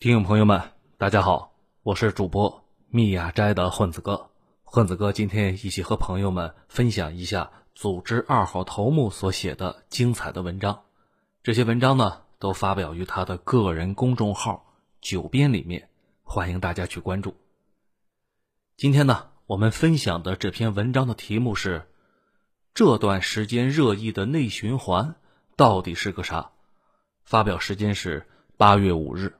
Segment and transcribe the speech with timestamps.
[0.00, 0.62] 听众朋友们，
[0.96, 4.30] 大家好，我是主播密雅斋的混子哥。
[4.64, 10.84] 混子哥今天一起和朋友们分享一下组织二号头目所写的精彩的文章。
[11.42, 14.72] 这些文章呢，都发表于他的个人公众号
[15.02, 15.90] “九编”里面，
[16.22, 17.36] 欢迎大家去关注。
[18.78, 21.86] 今天呢，我们分享的这篇文章的题目是：
[22.72, 25.16] 这段时间热议的内循环
[25.56, 26.52] 到底是个啥？
[27.22, 28.26] 发表时间是
[28.56, 29.36] 八月五日。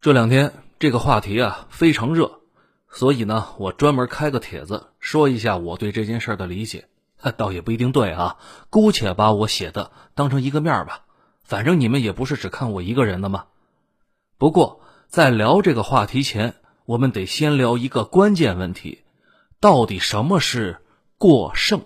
[0.00, 2.40] 这两天这个话题啊非常热，
[2.88, 6.88] 所以呢，我专门开个帖子说一下我对这件事的理解。
[7.36, 8.38] 倒也不一定对啊，
[8.70, 11.04] 姑且把我写的当成一个面吧。
[11.44, 13.48] 反正你们也不是只看我一个人的嘛。
[14.38, 16.54] 不过在聊这个话题前，
[16.86, 19.04] 我们得先聊一个关键问题：
[19.60, 20.78] 到底什么是
[21.18, 21.82] 过剩？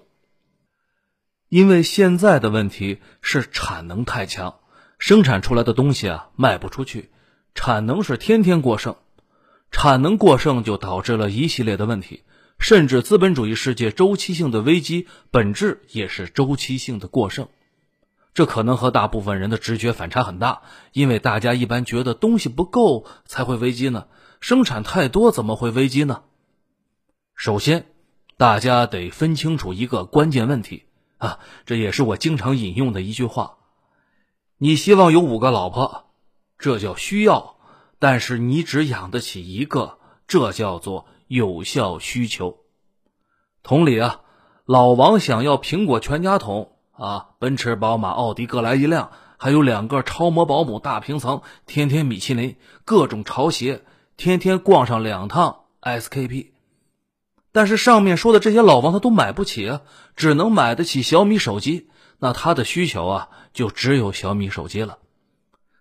[1.49, 4.61] 因为现在的问题是产能太强，
[5.01, 7.11] 生产出来的东西啊卖不出去。
[7.55, 8.97] 产能是天天过剩，
[9.71, 12.25] 产能过剩就导致了一系列的问题，
[12.59, 17.49] 甚至资本主义世界周期性的危机本质也是周期性的过剩。
[18.35, 24.09] 这可能和大部分人的直觉反差很大，因为大家一般觉得东西不够才会危机呢，
[24.41, 26.25] 生产太多怎么会危机呢？
[27.37, 27.87] 首先，
[28.37, 30.87] 大家得分清楚一个关键问题
[31.19, 33.59] 啊，这也是我经常引用的一句话：
[34.59, 36.04] 你希望有五个老婆。
[36.65, 37.57] 这叫需要，
[37.99, 42.57] 但是你只养得起一个，这叫做有效需求。
[43.63, 44.23] 同理啊，
[44.65, 52.57] 老王想要苹果全家桶啊，奔驰、宝马、奥迪各来一辆，还有两个超模保姆大平层，天天米其林，
[52.87, 53.85] 各种潮鞋，
[54.17, 56.47] 天天逛上两趟 SKP。
[57.53, 59.83] 但是上面说的这些老王他都买不起啊，
[60.17, 61.91] 只能买得起小米手机，
[62.21, 64.97] 那他的需求啊，就只有小米手机了。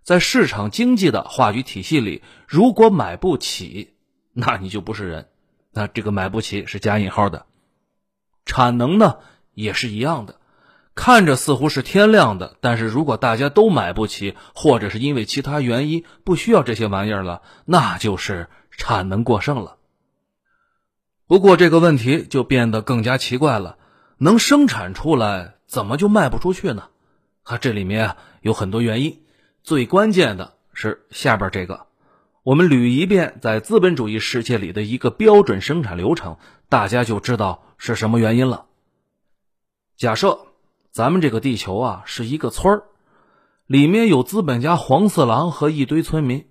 [0.04, 3.94] 在市场经济的话语体系里，如果买不起，
[4.34, 5.30] 那你就不是人。
[5.72, 7.46] 那这个买不起是加引号的。
[8.46, 9.18] 产能呢
[9.54, 10.36] 也是一样的，
[10.94, 19.78] 看着似乎是天量的，但是如果大家都买不起，或者是因为其他原因不需要这些玩意儿了，那就是产能过剩了。
[21.26, 23.78] 不过这个问题就变得更加奇怪了：
[24.18, 26.90] 能生产出来，怎么就卖不出去呢？
[27.44, 29.23] 啊，这里面有很多原因。
[29.64, 31.88] 最关键的是下边这个，
[32.44, 36.36] 我们捋一遍在资本主义世界里的一个标准生产流程，
[36.68, 38.66] 大家就知道是什么原因了。
[39.96, 40.48] 假设
[40.92, 42.84] 咱们这个地球啊是一个村儿，
[43.66, 46.46] 里面有资本家黄四郎和一堆村民。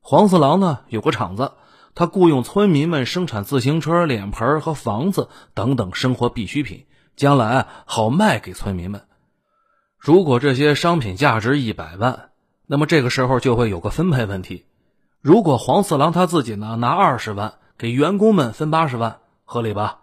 [0.00, 1.52] 黄四郎呢有个厂子，
[1.94, 9.02] 他雇佣村民们生产自行车、脸盆和房子等等生活必需品，将来好卖给村民们。
[9.98, 12.30] 如果这些商品价值一百万。
[12.66, 14.64] 那么这个时候就会有个分配问题，
[15.20, 20.00] 如果黄四郎他自己呢拿二十万给员工们分八十万，合理吧？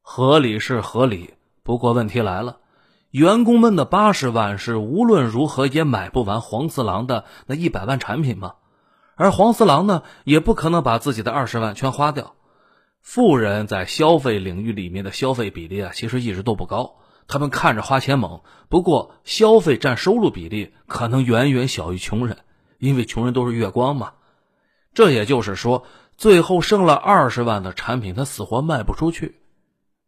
[0.00, 2.56] 合理是合理，不过问题来了，
[3.12, 8.54] 员工们的八十万是无论如何也买不完黄四郎的那一百万产品嘛，
[9.14, 12.34] 而黄四郎呢也不可能把自己的二十万全花掉。
[13.00, 16.96] 富人在消费领域里面的消费比例啊，其实一直都不高。
[17.28, 22.38] 他们看着花钱猛，不过消费占收入比例可能远远小于穷人，
[22.78, 24.12] 因为穷人都是月光嘛。
[24.94, 25.84] 这也就是说，
[26.16, 29.40] 最后剩了二十万的产品，他死活卖不出去。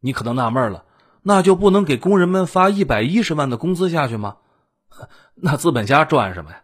[0.01, 0.85] 你可能纳闷了，
[1.23, 4.37] 那就不能给工人们发一百一十万的工资下去吗？
[5.35, 6.61] 那资本家赚什么呀？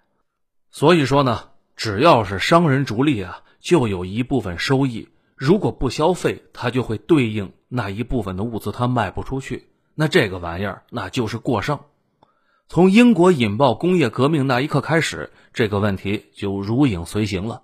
[0.71, 5.09] 所以说呢，只要是商人逐利啊，就有一部分收益。
[5.35, 9.70] 如果不消费，他就会对应那一部分的物资，他卖不出去。
[9.95, 11.81] 那这个玩意儿，那就是过剩。
[12.69, 17.63] 从英国引爆工业革命那一刻开始，这个问题就如影随形了。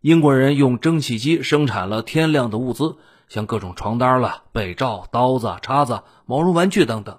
[0.00, 2.96] 英国人用蒸汽机生产了天量的物资，
[3.28, 7.18] 像各种床单了、被罩、刀子、叉子、毛绒玩具等等。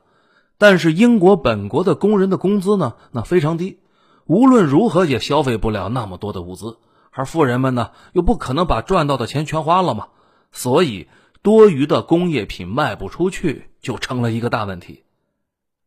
[0.57, 3.79] 但是英国本国的工人的工资呢，那非常低，
[4.25, 6.79] 无论如何也消费不了那么多的物资。
[7.11, 10.07] 而富人们呢，又不可能把赚到的钱全花了嘛，
[10.52, 11.07] 所以。
[11.41, 15.03] 多余的工业品卖不出去，就成了一个大问题。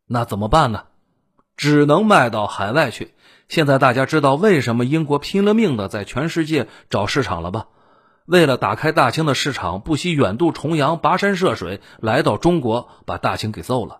[0.07, 0.85] 那怎么办呢？
[1.55, 3.13] 只能卖到海外去。
[3.47, 7.67] 现在大家知道为什么英国拼了命的在全世界找市场了吧？
[8.25, 13.99] 为了打开大清的市场，不惜远渡重洋、跋山涉水来到中国，把大清给揍了。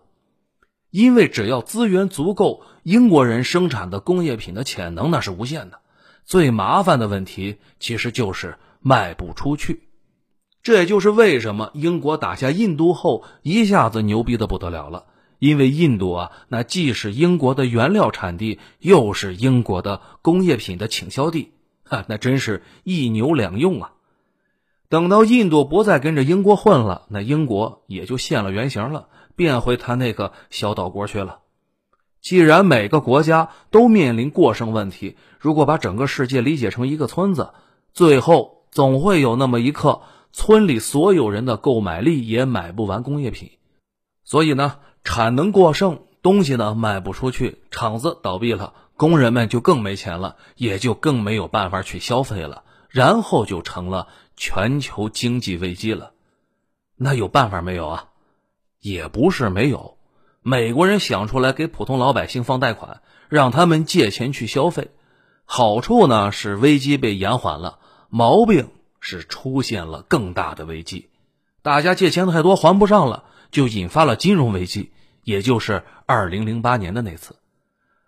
[0.90, 5.80] 因为只要资源足够，英国人生产的工业品的潜能那是无限的。
[6.24, 9.83] 最麻烦的问题其实就是卖不出去。
[10.64, 15.04] 这也就是为什么英国打下印度后一下子牛逼的不得了了，
[15.38, 21.52] 因为印度啊，那既是英国的原料产地，又是英国的工业品的倾销地，
[21.84, 23.92] 哈，那真是一牛两用啊。
[24.88, 31.40] 等到印度不再跟着英国混了，那英国也就现了原形了，变回他那个小岛国去了。
[32.22, 37.50] 既然每个国家都面临过剩问题，如果把整个世界理解成一个村子，
[37.92, 40.00] 最后总会有那么一刻，
[40.36, 43.52] 村里所有人的购买力也买不完工业品，
[44.24, 56.10] 所以呢，产能过剩，东西呢卖不出去，厂子倒闭了，工人们就更没钱了，也就更没有办法去消费了，然后就成了全球经济危机了。
[56.96, 58.08] 那有办法没有啊？
[58.80, 59.98] 也不是没有。
[60.42, 64.90] 美国人想出来给普通老百姓放贷款，让他们借钱去消费，
[65.44, 67.78] 好处呢是危机被延缓了，
[68.10, 68.70] 毛病
[69.04, 71.10] 是出现了更大的危机，
[71.60, 74.92] 大家借钱太多还不上了，就引发了金融危机，
[75.24, 77.36] 也就是二零零八年的那次。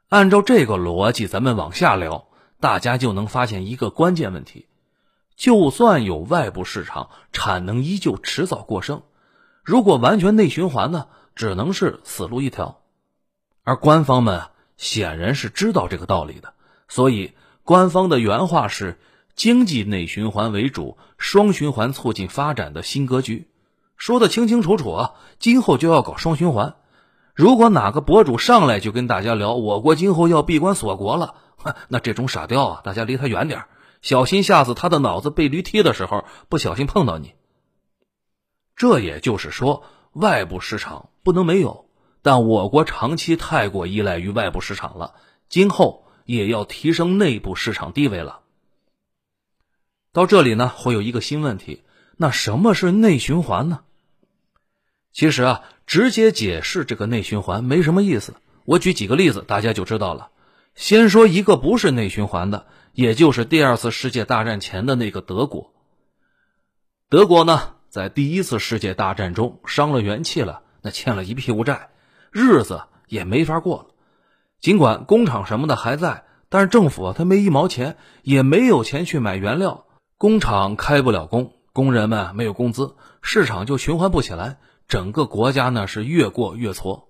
[0.09, 2.29] 按照这个逻辑，咱们往下聊，
[2.61, 4.67] 大家就能发现一个关键问题：
[5.37, 9.03] 就算有外部市场，产能依旧迟早过剩，
[9.63, 11.09] 如果完全内循环呢？
[11.35, 12.81] 只能是死路一条，
[13.63, 14.45] 而官方们
[14.79, 16.55] 显然是知道这个道理的，
[16.89, 17.33] 所以
[17.63, 18.99] 官方的原话是
[19.37, 23.49] “经济内循环为主，双循环促进发展的新格局”，
[23.97, 25.13] 说的清清楚楚啊！
[25.39, 26.75] 今后就要搞双循环。
[27.35, 31.35] 如果哪个博主上来就跟大家聊我国今后要闭关锁国了，
[31.89, 33.67] 那这种傻吊啊，大家离他远点
[34.03, 37.35] 小心下次他的脑子被驴踢的时候不小心碰到你。
[38.75, 39.85] 这也就是说。
[40.17, 41.91] 外部市场不能没有，
[42.23, 45.13] 但我国长期太过依赖于外部市场了，
[45.51, 48.41] 今后也要提升内部市场地位了。
[50.17, 51.83] 到这里呢，会有一个新问题：
[52.17, 53.81] 那什么是内循环呢？
[55.13, 58.33] 其实啊，直接解释这个内循环没什么意思，
[58.65, 60.31] 我举几个例子，大家就知道了。
[60.75, 65.75] 先说一个不是内循环的，也就是第二次世界大战前的那个德国。
[67.11, 67.75] 德国呢？
[67.91, 71.91] 在第一次世界大战中伤了元气了，那欠了一屁股债，
[72.31, 73.89] 日子也没法过了。
[74.61, 79.85] 尽管工厂什么的还在，但是政府啊他没一毛钱，也没有钱去买原料，
[80.19, 84.57] 工厂开不了工，工人们没有工资，市场就循环不起来，
[84.89, 87.09] 整个国家呢是越过越挫。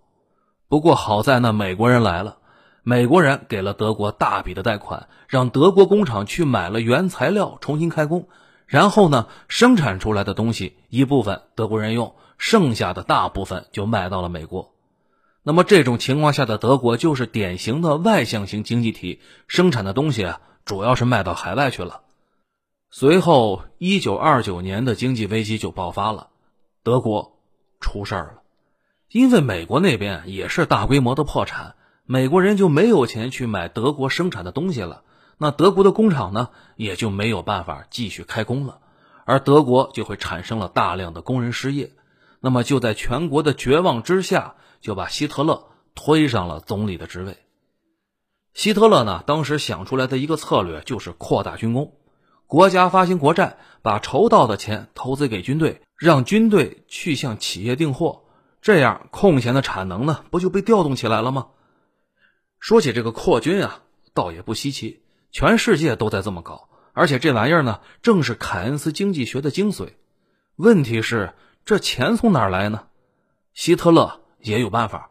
[0.66, 2.38] 不过好在呢美国人来了，
[2.82, 8.26] 美国人给了德国大笔的贷款，让德国工厂去买了原材料，重新开工。
[8.66, 14.74] 然后呢，生产出来的东西一部分德国人用，剩下的大部分就卖到了美国。
[15.44, 22.00] 那么这种情况下的德国就是典型的外向型经济体，生产的东西啊主要是卖到海外去了。
[22.98, 26.30] 随后，一九二九年的经济危机就爆发了，
[26.82, 27.38] 德国
[27.78, 28.42] 出事儿了，
[29.10, 31.74] 因为美国那边也是大规模的破产，
[32.06, 35.02] 美国人就没有钱去买德国生产的东西了。
[35.36, 38.78] 那德国的工厂呢，也就没有办法继续开工了，
[39.26, 41.92] 而德国就会产生了大量的工人失业。
[42.40, 47.36] 那么就在全国的绝望之下，就把希特勒推上了总理的职位。
[48.54, 51.92] 希特勒呢，当时想出来的一个策略就是扩大军工，
[52.46, 58.22] 国家发行国债，把筹到的钱投资给军队，让军队去向企业订货，
[58.62, 61.48] 这样空闲的产能呢，不就被调动起来了吗？
[62.60, 63.82] 说起这个扩军啊，
[64.14, 65.02] 倒也不稀奇。
[65.32, 69.94] 全世界都在这么搞，而且这玩意儿呢，正是凯恩斯经济学的精髓。
[70.54, 72.86] 问题是，这钱从哪儿来呢？
[73.54, 75.10] 希特勒也有办法，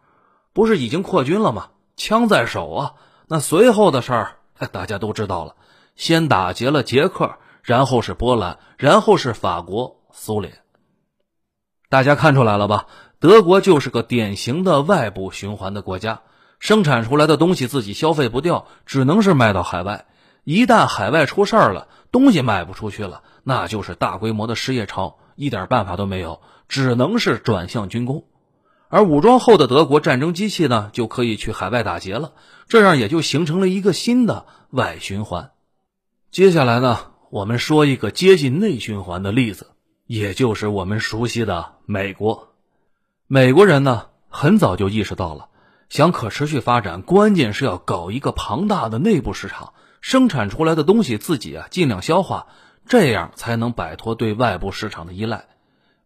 [0.53, 1.71] 不是已经扩军了吗？
[1.97, 2.93] 枪在手啊！
[3.27, 4.37] 那随后的事儿，
[4.71, 5.55] 大家都知道了。
[5.95, 10.59] 先打劫了捷克，然后是波兰，然后是法国、苏联。
[11.89, 12.87] 大家看出来了吧？
[13.19, 16.21] 德国就是个典型的外部循环的国家，
[16.59, 20.05] 生产出来的东西自己消费不掉，只能是卖到海外。
[20.43, 28.25] 一旦海外出事儿了，东西卖不出去了，那就是大规模的失业潮，一点办法都没有，只能是转向军工。
[28.89, 32.33] 而武装后的德国战争机器呢，就可以去海外打劫了，
[32.67, 35.51] 这样也就形成了一个新的外循环。
[36.35, 36.99] 接下来呢，
[37.29, 39.67] 我们说一个接近内循环的例子，
[40.05, 42.49] 也就是我们熟悉的美国。
[43.25, 45.47] 美国人呢，很早就意识到了，
[45.87, 49.71] 想可持续发展，关键是要搞一个庞大的内部市场。
[50.01, 52.47] 生产出来的东西自己啊尽量消化，
[52.85, 55.45] 这样才能摆脱对外部市场的依赖。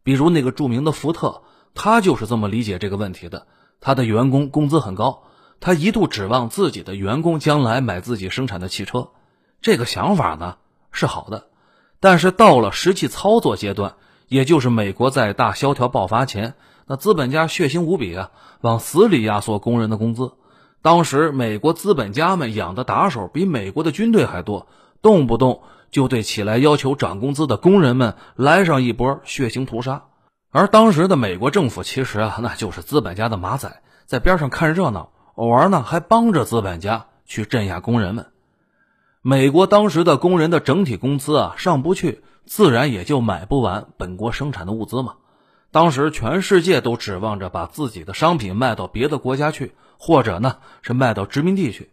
[0.03, 1.41] 比如那个著名的福特，
[1.73, 3.47] 他就是这么理解这个问题的。
[3.81, 5.23] 他的员工工资很高，
[5.59, 9.09] 他一度指望自己的员工将来买自己生产的汽车。
[9.61, 10.55] 这个想法呢
[10.91, 11.47] 是好的，
[11.99, 13.95] 但是到了实际操作阶段，
[14.27, 16.55] 也就是美国在大萧条爆发前，
[16.87, 20.31] 那资本家血腥无比啊，往死里压缩工人的工资。
[20.81, 24.67] 当时美国资本家们养的打手比美国的军队还多，
[25.01, 25.61] 动不动
[25.91, 30.05] 就对起来要求涨工资的工人们来上一波血腥屠杀。
[30.51, 38.27] 而当时的美国政府其实啊，那就是资本家的马仔，在边上看热闹，偶尔呢还帮着资本家去镇压工人们。
[39.21, 45.15] 美国当时的工人的整体工资啊上不去，自然也就买不完本国生产的物资嘛。
[45.71, 51.89] 当时全世界都指望着把自己的商品卖到别的国家去，或者呢是卖到殖民地去。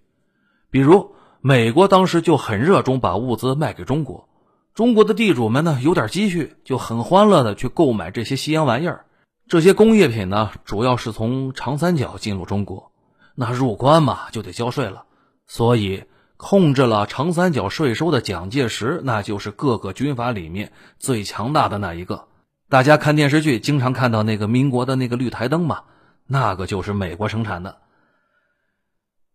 [0.70, 4.28] 比如美国当时就很热衷把物资卖给中国，
[4.72, 9.04] 中国的地主们呢有点积蓄，就很欢乐的去购买这些西洋玩意儿。
[9.48, 12.92] 这些工业品呢主要是从长三角进入中国，
[13.34, 15.06] 那入关嘛就得交税了，
[15.48, 16.04] 所以。
[16.36, 22.26] 控制了长三角税收的蒋介石，那就是各个军阀里面最强大的那一个。
[22.68, 25.84] 大家看电视剧经常看到那个民国的那个绿台灯嘛，
[26.26, 27.78] 那个就是美国生产的。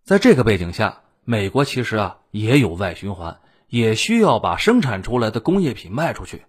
[0.03, 6.43] 在这个背景下，美国其实啊也有外循环，也需要把生产出来的工业品卖出去。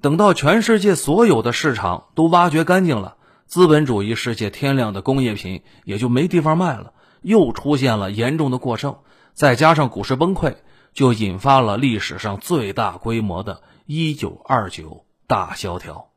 [0.00, 8.96] 等到全世界所有的市场都挖掘干净了，资本主义世界天量的工业品也就没地方卖了，又出现了严重的过剩。
[9.34, 10.56] 再加上股市崩溃，
[10.92, 16.08] 就引发了历史上最大规模的1929大萧条。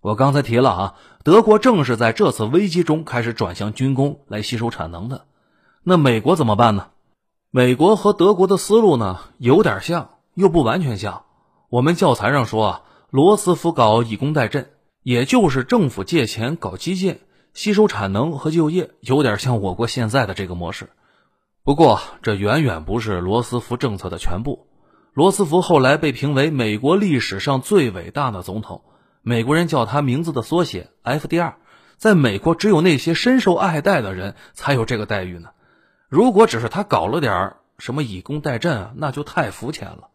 [0.00, 5.26] 我刚才提了啊，德国正是在这次危机中开始转向军工来吸收产能的。
[5.82, 6.88] 那美国怎么办呢？
[7.50, 11.24] 美国和德国的思路呢，有点像，又不完全像。
[11.68, 14.66] 我们教材上说啊，罗斯福搞以工代赈，
[15.02, 17.20] 也就是政府借钱搞基建，
[17.54, 20.90] 吸收产能和就业，有点像我国现在的这个模式。
[21.62, 24.66] 不过，这远远不是罗斯福政策的全部。
[25.12, 28.82] 罗斯福后来被评为美国历史上最伟大的总统，
[29.20, 31.54] 美国人叫他名字的缩写 FDR。
[31.98, 35.50] 在美国，只有那些深受爱戴的人才有这个待遇呢。
[36.08, 40.08] 如果只是他搞了点什么以工代赈啊，那就太肤浅了。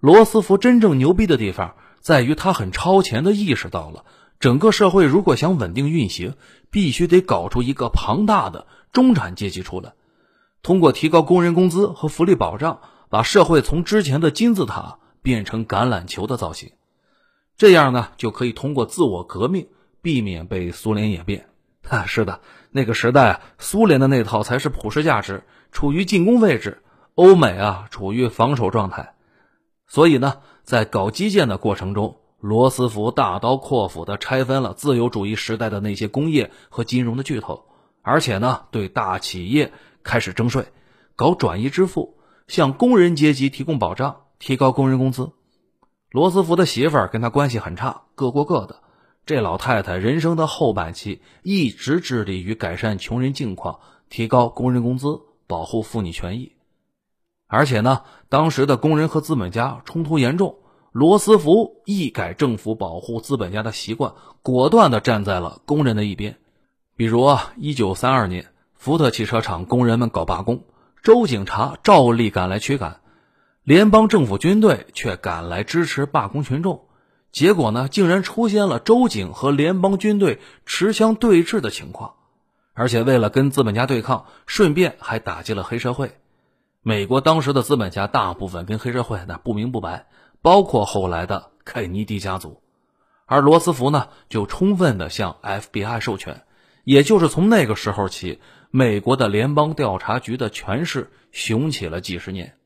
[0.00, 4.04] 罗斯福真正牛逼的地方在于，他很超前的意识到了，
[4.40, 6.34] 整个社会如果想稳定运行，
[6.70, 9.92] 必须得搞出一个庞大的中产阶级出来。
[10.64, 12.80] 通过提高工人工资和福利保障，
[13.10, 16.72] 把社会从之前的金字塔变成橄榄球的造型，
[17.58, 19.68] 这样呢就可以通过自我革命
[20.00, 21.50] 避免被苏联演变。
[21.90, 22.40] 啊， 是的，
[22.70, 26.78] 那个时代啊，苏联的那套才是普世价值，处于进攻位置；
[27.14, 29.14] 欧美啊，处于防守状态。
[29.86, 37.66] 所以呢，在搞基建的过程中，罗斯福大刀阔斧地拆分了自由主义时代的那些工业和金融的巨头，
[38.00, 39.70] 而且呢，对大企业。
[40.04, 40.66] 开始征税，
[41.16, 45.32] 搞转移支付，向工人阶级提供保障，提高工人工资。
[46.10, 48.80] 罗斯福的媳妇儿跟他关系很差，各过各的。
[49.26, 53.80] 这老太太人生的后半期一直致力于改善穷人境况，
[54.10, 56.52] 提高工人工资，保护妇女权益。
[57.48, 60.58] 而且呢，当时的工人和资本家冲突严重，
[60.92, 66.38] 罗斯福一改政府保护资本家的习惯，果断地站在了工人的一边。
[66.94, 68.53] 比如啊，一九三二年。
[68.84, 70.62] 福特汽车厂工人们搞罢工，
[71.02, 73.00] 州警察照例赶来驱赶，
[73.62, 76.84] 联邦政府军队却赶来支持罢工群众。
[77.32, 82.12] 结果呢，竟然出现了州警和联邦军队持枪对峙的情况。
[82.74, 86.18] 而且为了跟资本家对抗，顺便还打击了黑社会。
[86.82, 90.08] 美国当时的资本家大部分跟黑社会那不明不白，
[90.42, 92.60] 包括后来的肯尼迪家族。
[93.24, 96.42] 而罗斯福呢，就充分的向 FBI 授权，
[96.84, 98.40] 也就是从那个时候起。
[98.76, 102.56] 美国的联邦调查局的权势雄起了几十年。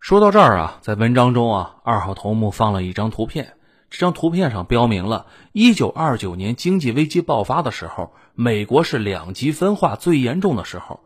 [0.00, 3.54] 说到这儿啊，在文章中啊，二号头目放了一张图片。
[3.88, 11.00] 这张图片上标明了，一九二九年经济危机爆发的时候，美国是两极分化最严重的时候，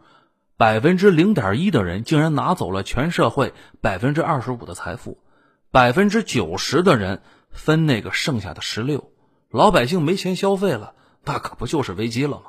[0.56, 5.18] 百分之零点一的人竟然拿走了全社会百分之二十五的财富，
[5.70, 9.12] 百分之九十的人分那个剩下的十六，
[9.48, 12.42] 老百姓没钱消费了，那可不就是危机了吗？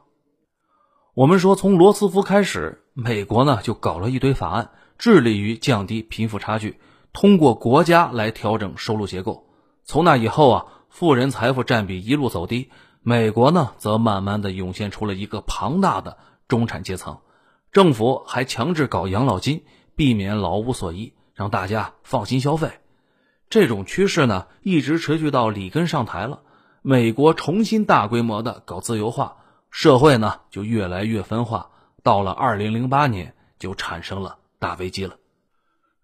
[1.13, 6.79] 我们说，从罗斯福开始，美国呢就搞了一堆法案，致力于降低贫富差距，
[7.11, 9.45] 通过国家来调整收入结构。
[9.83, 12.69] 从那以后啊，富人财富占比一路走低，
[13.01, 17.17] 美国呢则慢慢的涌现出了一个庞大的中产阶层。
[17.73, 19.65] 政府还强制搞养老金，
[19.97, 22.71] 避免老无所依，让大家放心消费。
[23.49, 26.39] 这种趋势呢，一直持续到里根上台了，
[26.81, 29.35] 美国重新大规模的搞自由化。
[29.71, 31.71] 社会呢就越来越分化，
[32.03, 35.15] 到了二零零八年就产生了大危机了。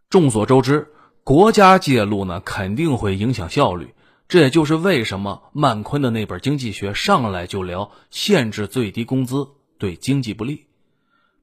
[0.10, 0.88] 众所周知，
[1.24, 3.94] 国家介入呢肯定会影响效率，
[4.30, 10.66] 这也就是为什么曼昆的那本经济学上来就聊限制最低工资对经济不利。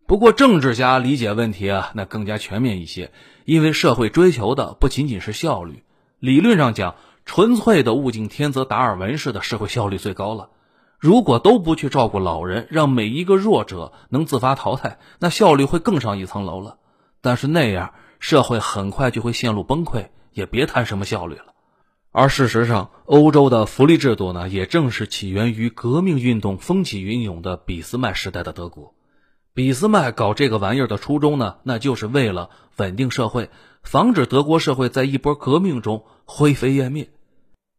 [0.06, 3.12] 不过政治家理解问题啊，那更加全面一些，
[3.44, 5.82] 因为社会追求的不仅仅是效率。
[6.18, 10.48] 理论上讲，纯粹的物竞天择达尔文式的社会效率最高了。
[11.04, 16.78] 如果都不去照顾老人，让每一个弱者能自发淘汰，那效率会更上一层楼了。
[17.20, 21.52] 但是那样社会很快就会陷入崩溃，也别谈什么效率了。
[22.10, 28.94] 而事实上，欧洲的福利制度呢，也正是起源于革命运动风起云涌的俾斯麦时代的德国。
[29.52, 33.50] 俾斯麦搞这个玩意儿的初衷呢，那就是为了稳定社会，
[33.82, 37.10] 防止德国社会在一波革命中灰飞烟灭。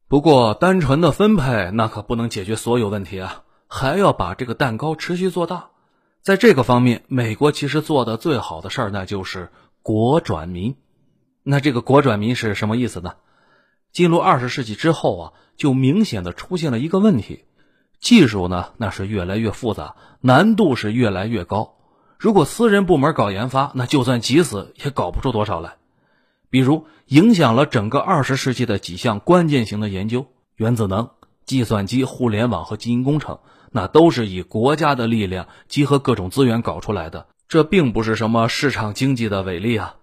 [0.08, 5.70] 不过，单纯的分配那可不能解决所有问题啊，还要把这个蛋糕持续做大。
[6.22, 9.50] 在这个方面，美国其实做的最好的事儿，那就是
[9.82, 10.76] 国转民。
[11.42, 13.16] 那这个国转民是什么意思呢？
[13.92, 17.46] 进入二十世纪之后啊，就明显的出现了一个问题：
[18.00, 21.78] 技术呢，那是越来越复杂，难度是越来越高。
[22.20, 25.78] 如果私人部门搞研发，那就算急死也搞不出多少来。
[26.50, 31.10] 比如，影响了整个二十世纪的几项关键型的研究，原子能、
[31.46, 33.40] 计算机、互联网和基因工程，
[33.72, 37.28] 那都是以国家的力量集合各种资源搞出来的。
[37.48, 39.96] 这并不是什么市场经济的伟力啊。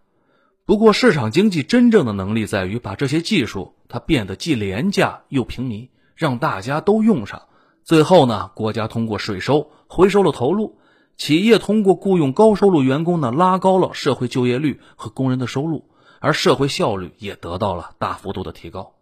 [0.65, 7.43] 不过，市场经济真正的能力在于把这些技术它变得既廉价又平民，让大家都用上。
[7.83, 10.79] 最后呢，国家通过税收回收了投入，
[11.17, 15.89] 企业通过雇佣高收入员工呢，拉高了社会就业率和工人的收入，
[16.23, 18.95] 而社会效率也得到了大幅度的提高。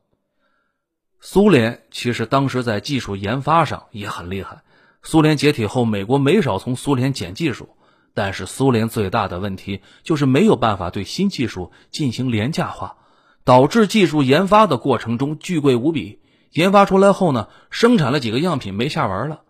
[1.21, 4.63] 苏联其实当时在技术研发上也很厉害。
[5.03, 7.77] 苏联解体后，美国没少从苏联捡技术。
[8.13, 12.97] 但是苏联最大的问题就是没有办法对新技术进行廉价化，
[13.45, 16.21] 导致技术研发的过程中巨贵无比。
[16.51, 19.43] 研发出来后呢，生产了几个样品没下文了。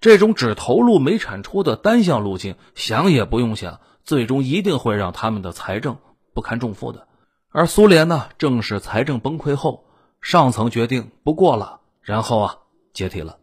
[0.00, 5.96] 这种只投入没产出的单向路径，想也不用想，最终一定会让他们的财政
[6.34, 7.08] 不堪重负的。
[7.56, 9.84] 而苏联呢，正是财政崩溃后，
[10.20, 12.56] 上层决定不过了，然后啊，
[12.92, 13.38] 解体了。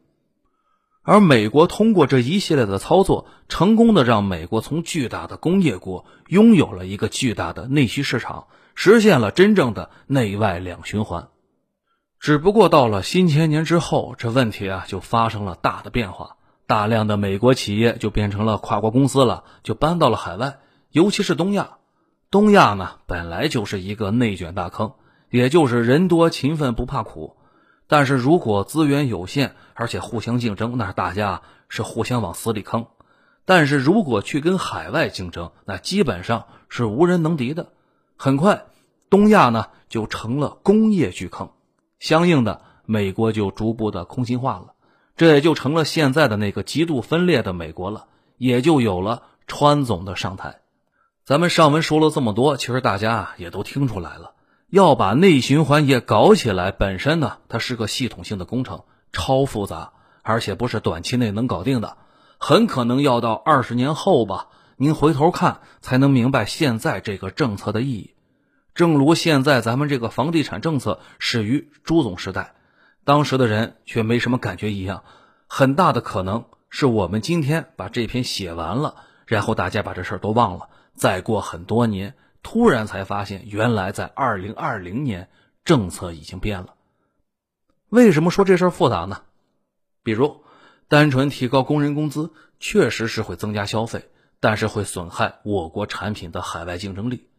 [1.01, 11.29] 而美国通过这一系列的操作，成功的让美国从巨大的工业国拥有了一个巨大的内需市场，实现了真正的内外两循环。
[12.19, 16.35] 只不过到了新千年之后，这问题啊就发生了大的变化，
[16.67, 21.77] 大量的美国企业就变成了跨国公司了，就搬到了海外，尤其是东亚。
[22.31, 24.93] 东亚呢本来就是一个内卷大坑，
[25.29, 27.35] 也就是人多勤奋不怕苦。
[27.87, 32.87] 但是如果资源有限，而且互相竞争，那大家是互相往死里坑。
[33.43, 37.73] 但是如果去跟海外竞争，那基本上是无人能敌的。
[38.15, 38.63] 很快，
[39.09, 41.51] 东亚呢就成了工业巨坑，
[41.99, 44.67] 相应的，美国就逐步的空心化了，
[45.17, 48.05] 这也就成了现在的那个极度分裂的美国了，
[48.37, 50.60] 也就有了川总的上台。
[51.31, 54.33] 咱们上文说了这么多，其实大家也都听出来了。
[54.69, 61.95] 要把内循环也搞起来，本身呢，它是个系统性的工程，超复杂，而且不是短期内能搞定的，
[62.37, 64.49] 很可能要到二十年后吧。
[64.75, 68.13] 您回头看，才能明白现在这个政策的意义。
[68.75, 72.55] 正如现在咱们这个房地产政策始于朱总时代，
[73.05, 75.03] 当时的人却没什么感觉一样，
[75.47, 80.67] 很大的可能是我们今天把这篇写完了，然后大家把这事儿都忘了，
[81.01, 82.13] 再过很多年。
[82.43, 85.31] 突然才发现，原来在二零二零年，
[85.65, 86.75] 政策已经变了。
[87.89, 89.23] 为什么说这事儿复杂呢？
[90.03, 90.43] 比如，
[90.87, 97.29] 单纯提高工人工资，确实是会增加消费，但是会损害我国产品的海外竞争力。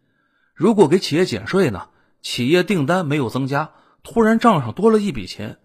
[0.54, 1.88] 如果给企业减税呢，
[2.20, 3.70] 企业订单没有增加，
[4.02, 5.60] 突然账上多了一笔钱，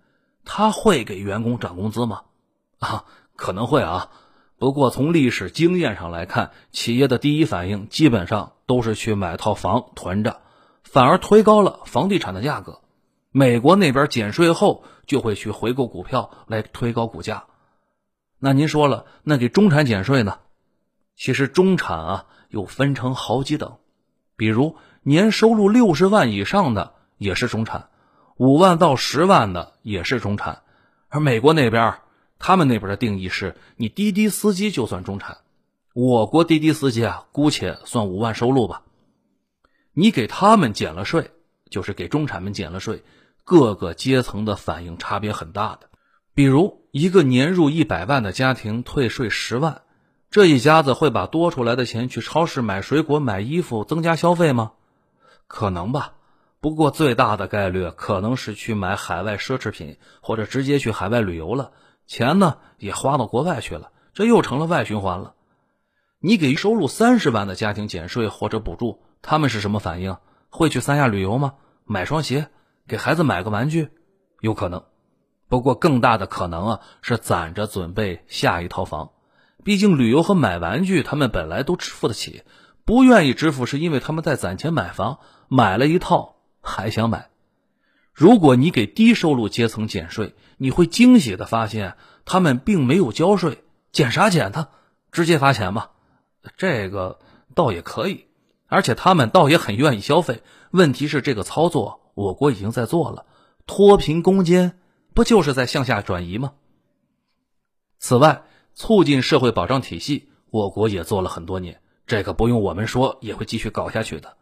[0.45, 2.25] 他会给员工涨工资吗？
[2.77, 3.05] 啊，
[3.35, 4.11] 可能会啊。
[4.59, 10.41] 不过从历史经验上来看，企业的第一反应基本上都是去买套房囤着，
[10.83, 12.81] 反而推高了房地产的价格。
[13.29, 17.43] 美国那边减税后，就会去回购股票来推高股价。
[18.39, 20.39] 那您说了，那给中产减税呢？
[21.15, 23.77] 其实中产啊又分成好几等，
[24.35, 27.89] 比如年收入六十万以上的也是中产，
[28.37, 30.63] 五万到十万的也是中产，
[31.09, 31.99] 而美国那边。
[32.39, 35.37] 他们那边的定义是你滴滴司机就算中产，
[35.93, 38.83] 我国滴滴司机啊，姑且算五万收入吧。
[39.93, 41.31] 你给他们减了税，
[41.69, 43.03] 就是给中产们减了税，
[43.43, 45.89] 各个阶层的反应差别很大的。
[46.35, 49.81] 比如一个年入一百万的家庭退税十万，
[50.29, 54.73] 这一家子会把多出来的钱去超市买水果、买衣服，增加消费吗？
[55.47, 56.13] 可能吧。
[56.59, 61.71] 不过最大的概率可能是去买海外奢侈品，或者直接去海外旅游了，
[62.07, 65.35] 钱呢也花到国外去了，这又成了外循环了。
[66.19, 70.17] 你给收入三十万的家庭减税或者补助，他们是什么反应？
[70.49, 71.53] 会去三亚旅游吗？
[71.83, 72.49] 买双鞋，
[72.87, 73.89] 给孩子买个玩具，
[74.41, 74.85] 有可能。
[75.49, 79.11] 不过更大的可能啊，是攒着准备下一套房。
[79.63, 82.43] 毕竟旅游和买玩具，他们本来都支付得起，
[82.85, 86.37] 不愿意支付是因为他们在攒钱买房，买了一套。
[86.61, 87.29] 还想买？
[88.17, 94.69] 如果你给低收入阶层减税，你会惊喜的发现他们并没有交税，减啥减呢？
[95.11, 95.91] 直接发钱吧，
[96.57, 97.19] 这个
[97.53, 98.25] 倒也可以，
[98.65, 100.41] 而且他们倒也很愿意消费。
[100.71, 103.27] 问题是这个操作，我国已经在做了，
[103.67, 104.79] 脱贫攻坚
[105.13, 106.53] 不就是在向下转移吗？
[107.99, 114.37] 此外，促进社会保障体系，我国也做了很多年，这个不用我们说，也会继续搞下去的。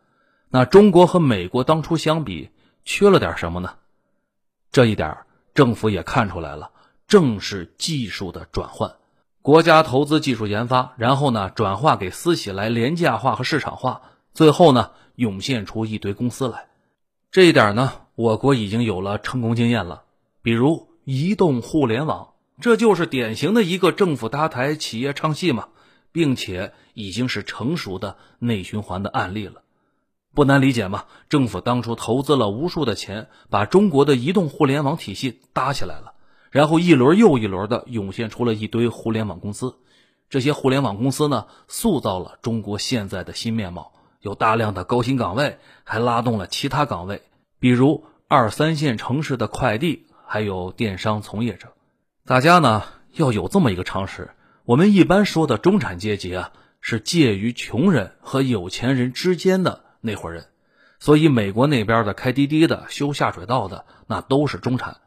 [0.47, 2.51] 那中国和美国当初相比，
[2.85, 3.73] 缺了点什么呢？
[4.71, 5.17] 这一点
[5.53, 6.71] 政府也看出来了，
[7.07, 8.95] 正是技术的转换。
[9.41, 14.01] 国家投资技术研发，然后呢转化给私企来廉价化和市场化，
[14.33, 16.67] 最后呢涌现出一堆公司来。
[17.31, 20.03] 这一点呢，我国已经有了成功经验了，
[20.41, 25.69] 比如移动互联网，这就是典型的一个政府搭台、企业唱戏嘛，
[26.11, 29.61] 并且已经是成熟的内循环的案例了。
[30.35, 36.13] 不难理解嘛，政府当初投资了无数的钱，把中国的移动互联网体系搭起来了，
[36.51, 39.77] 然后一轮又一轮的涌现出了一堆互联网公司。
[40.29, 47.21] 这些互联网公司呢，塑造了中国现在的新面貌，有大量的高薪岗位，还拉动了其他岗位，
[47.59, 51.69] 比如二三线城市的快递，还有电商从业者。
[52.25, 54.31] 大家呢要有这么一个常识：
[54.65, 59.84] 我们一般说的中产阶级啊，是介于穷人和有钱人之间的。
[60.05, 60.45] 那伙人，
[60.99, 64.97] 所以美国那边的开滴滴的、修下水道的，那都是中产。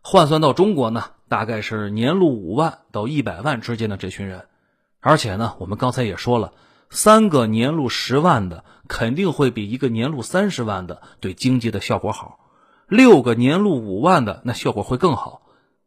[0.00, 4.46] 换算到中国呢，大概是年入五万到一百万之间的这群人。
[5.00, 6.52] 而且呢，我们刚才也说了，
[6.88, 12.38] 三个年入十万的肯定会比一个年入三十万的对经济的效果好，
[12.88, 15.42] 六个年入五万的那效果会更好。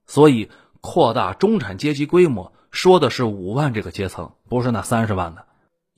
[0.06, 5.46] 所以扩大中产阶级规模，说的是五万这个阶层，不是那三十万的。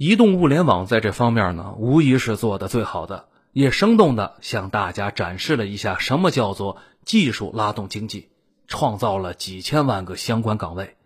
[0.05, 8.27] 移动物联网在这方面呢，无疑是做的最好的，也生动的向大家展示了一下什么叫做技术拉动经济，
[8.67, 10.97] 创造了几千万个相关岗位。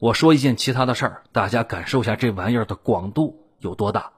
[0.00, 4.10] 我说一件其他的事儿，大家感受一下这玩意儿的广度有多大。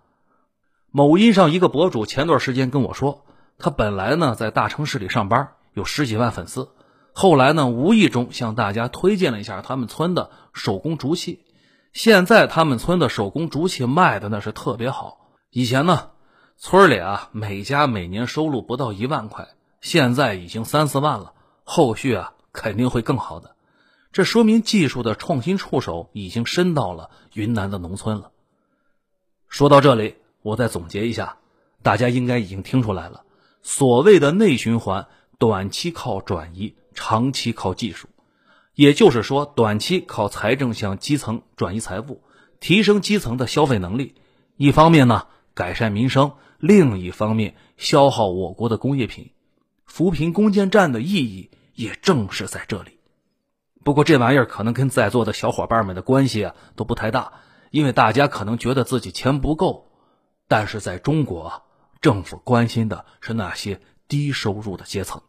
[0.91, 3.27] 某音上一个博主前段时间跟我说，
[3.59, 6.71] 他本来呢在大城市里上班，有十几万粉丝，
[7.13, 11.44] 后来呢无意中向大家推荐了一下他们村的手工竹器。
[11.95, 15.31] 现在他们村的手工竹器卖的那是特别好。
[15.51, 16.11] 以前呢，
[16.57, 21.35] 村里啊每家每年收入不到一万块，现在已经三四万了。
[21.63, 23.55] 后续啊肯定会更好的。
[24.11, 28.33] 这说明技术的创新触手已经伸到了云南的农村了。
[29.49, 31.37] 说到这里，我再总结一下，
[31.85, 33.23] 大家应该已经听出来了。
[33.63, 35.07] 所谓的内循环，
[35.39, 38.09] 短期靠转移，长期靠技术。
[38.75, 42.23] 也就是说，短期靠财政向基层转移财富，
[42.59, 44.15] 提升基层的消费能力，
[44.57, 49.31] 一方面呢改善民生，另一方面消耗我国的工业品，
[49.85, 52.99] 扶贫攻坚战的意义也正是在这里。
[53.85, 57.35] 不过这玩意儿可能跟在座的小伙伴们的关系啊都不太大，
[57.71, 59.93] 因为大家可能觉得自己钱不够，
[60.49, 61.63] 但是在中国啊，
[62.01, 65.23] 政府关心的是那些低收入的阶层。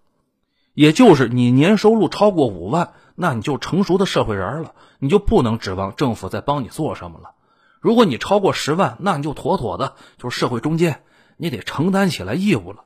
[0.73, 7.31] 也就是你年收入超过五万，那你就成熟的社会人了，你就不能指望政府再帮你做什么了。
[7.79, 11.03] 如果你超过十万，那你就妥妥的就是社会中间，
[11.37, 12.83] 你得承担起来义务了。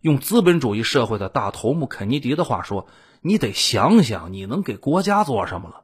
[0.00, 2.86] 用资本主义社会的大头目肯尼迪的话说，
[3.20, 5.82] 你得想想你能给国家做什么了。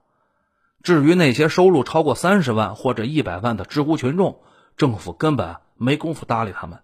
[0.82, 4.40] 至于那些收入超过三十万或者一百万的知乎群众，
[4.76, 6.80] 政府根本没工夫搭理他们。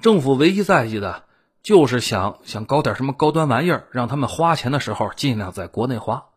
[0.00, 1.24] 政府唯一在意的。
[1.62, 6.29] 就是想想搞点什么高端玩意儿，让他们花钱的时候尽量在国内花。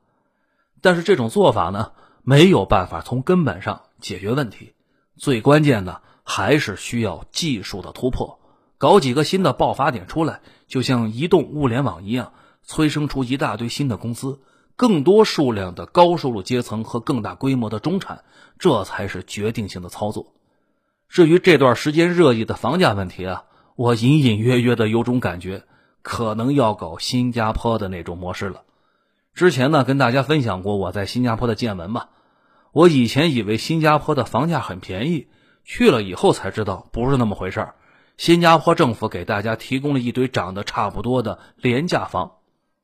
[0.83, 4.73] 但是这种做法呢，没有办法从根本上解决问题。
[5.17, 8.39] 最关键的还是需要技术的突破，
[8.77, 14.41] 搞几个新的爆发点出来，就像移动物联网一样，催生出一大堆新的公司，
[14.75, 18.23] 更多数量的高收入阶层和更大规模的中产，
[18.59, 20.33] 这才是决定性的操作。
[21.09, 23.45] 至于这段时间热议的房价问题啊。
[23.75, 25.63] 我隐隐约约的有种感觉，
[26.03, 28.61] 可能要搞新加坡的那种模式了。
[29.33, 32.09] 之前呢，跟大家分享过我在新加坡的见闻吧。
[32.71, 35.27] 我以前以为新加坡的房价很便宜，
[35.63, 37.75] 去了以后才知道不是那么回事儿。
[38.15, 42.33] 新加坡政府给大家提供了一堆长得差不多的廉价房，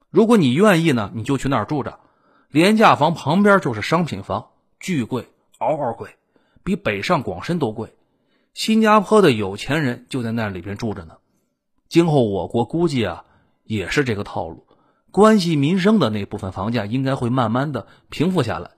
[0.09, 1.99] 如果你愿意呢，你就去那儿住着。
[2.49, 4.47] 廉价房旁边就是商品房，
[4.79, 5.27] 巨贵，
[5.59, 6.15] 嗷嗷贵，
[6.63, 7.93] 比北上广深都贵。
[8.55, 11.17] 新加坡的有钱人就在那里边住着呢。
[11.87, 13.23] 今后我国估计啊，
[13.65, 14.65] 也是这个套路。
[15.11, 18.71] 关系民生的那部分房价应该会慢慢的平复下来。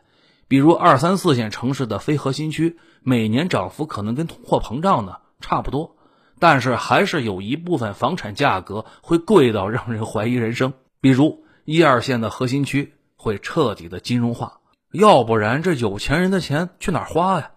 [0.48, 5.96] 比如二三四线城市的非核心区，每年涨幅可能跟通货膨胀呢差不多，
[6.40, 10.74] 但是还是有一部分房产价格会贵到让人怀疑人生。
[11.00, 14.60] 比如一二线的核心区会彻底的金融化，
[14.92, 17.52] 要不然这有钱人的钱去哪儿花呀？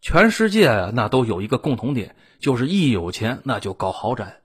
[0.00, 4.40] 全世界啊，那都有一个共同点，就是一有钱那就搞豪宅，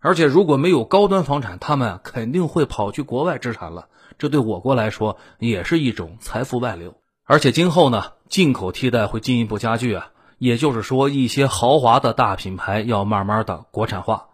[0.00, 3.88] 而且如果没有高端房产，他们肯定会跑去国外置产了。
[4.18, 6.94] 这对我国来说也是一种财富外流。
[7.24, 14.28] 而且今后呢，进口替代会进一步加剧啊，也就是说，一些豪华的大品牌要慢慢的国产化。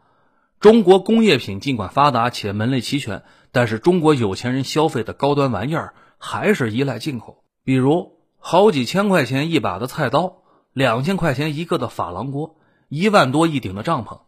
[0.60, 10.38] 中国工业品尽管发达且门类齐全，但是中国有钱人消费的高端玩意儿还是依赖进口，比如好几千块钱一把的菜刀，
[10.72, 12.56] 两千块钱一个的珐琅锅，
[12.88, 14.20] 一万多一顶的帐篷。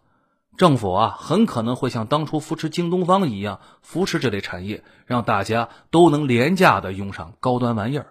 [0.58, 8.08] 政府啊，很可能会像当初扶持京东方一样扶持这类产业，让大家都能廉价的用上高端玩意儿。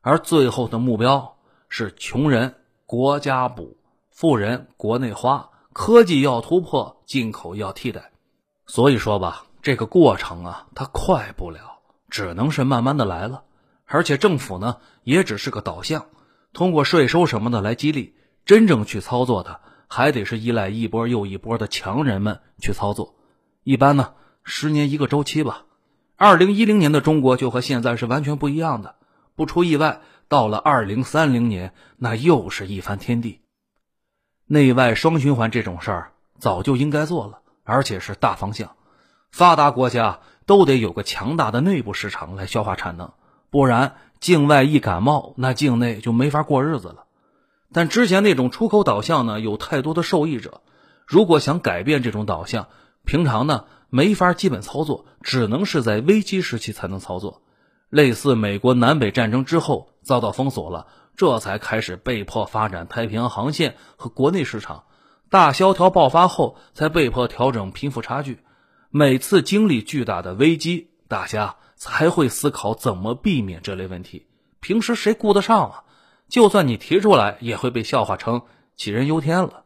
[0.00, 1.36] 而最后的目标
[1.68, 2.56] 是穷人
[2.86, 3.76] 国家补，
[4.10, 8.10] 富人国内花，科技要突破，进口要替代。
[8.66, 11.78] 所以说吧，这个过程啊，它快不了，
[12.08, 13.44] 只能是慢慢的来了。
[13.86, 16.06] 而且政府呢，也只是个导向，
[16.52, 19.60] 通过税收什么的来激励，真正去操作的，
[19.92, 23.16] 还得是依赖一波又一波的强人们去操作。
[23.64, 25.64] 一般呢，十年一个周期吧。
[26.16, 28.94] 二零一零年的中国就和现在是完全不一样的。
[29.34, 33.40] 不出意外，到了二零三零年，那又是一番天地。
[34.46, 38.76] 内外双循环这种事儿早就应该做了，而且是大方向。
[39.32, 43.12] 发达国家都得有个强大的内部市场来消化产能，
[43.50, 47.06] 不然境外一感冒，那境内就没法过日子了。
[47.72, 50.62] 但之前那种出口导向呢，有太多的受益者。
[51.06, 52.68] 如果想改变这种导向，
[53.04, 57.42] 平常呢没法基本操作，只能是在危机时期才能操作。
[57.88, 64.84] 类似美国南北战争之后遭到封锁了，这才开始被迫发展太平洋航线和国内市场。
[65.28, 68.40] 大萧条爆发后，才被迫调整贫富差距。
[68.90, 74.26] 每次经历巨大的危机，大家才会思考怎么避免这类问题。
[74.60, 75.84] 平时谁顾得上啊？
[76.30, 78.42] 就算你提出来，也会被笑话成
[78.78, 79.64] 杞人忧天了。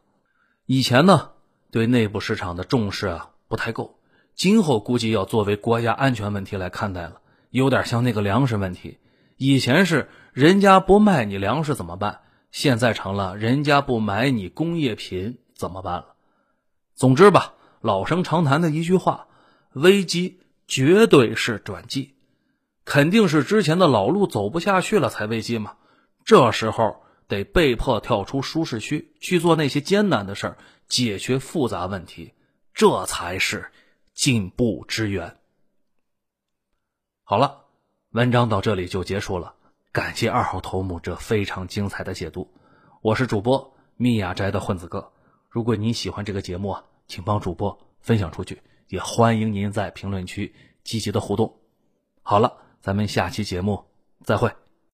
[0.65, 1.29] 以前呢，
[1.71, 3.99] 对内部市场的重视啊不太够，
[4.33, 7.21] 今后估计要作为国家安全问题来看待了。
[7.51, 8.97] 有点像那个粮食问题，
[9.37, 12.21] 以前是人家不卖你粮食怎么办？
[12.51, 16.15] 现在成了人家不买你工业品怎么办了？
[16.95, 19.27] 总之吧，老生常谈的一句话：
[19.73, 22.15] 危机绝对是转机，
[22.85, 25.73] 肯定是之前的老路走不下去了才危机嘛。
[26.25, 30.57] 这时候得被迫跳出舒适区，去做那些艰难的事儿，
[30.87, 32.33] 解决复杂问题，
[32.73, 33.71] 这才是
[34.13, 35.37] 进步之源。
[37.23, 37.65] 好了，
[38.09, 39.53] 文章到这里就结束了。
[39.91, 42.51] 感谢二号头目这非常精彩的解读。
[43.01, 45.13] 我是主播密雅斋的混子哥。
[45.47, 46.75] 如果您喜欢这个节目，
[47.07, 51.59] 请帮主播分享出去，也欢迎您在评论区积极的互动。
[52.23, 53.85] 好了，咱们下期节目
[54.23, 54.64] 再会。